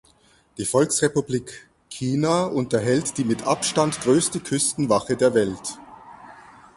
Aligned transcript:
Die 0.57 0.65
Volksrepublik 0.65 1.69
China 1.91 2.45
unterhält 2.45 3.19
die 3.19 3.23
mit 3.23 3.45
Abstand 3.45 4.01
größte 4.01 4.39
Küstenwache 4.39 5.15
der 5.15 5.35
Welt. 5.35 5.77